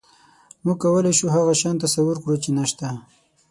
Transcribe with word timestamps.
موږ 0.63 0.77
کولی 0.83 1.13
شو 1.17 1.25
هغه 1.35 1.53
شیان 1.61 1.75
تصور 1.83 2.15
کړو، 2.23 2.35
چې 2.43 2.49
نهشته. 2.57 2.87